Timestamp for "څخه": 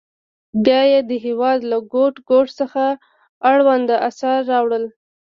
2.59-2.83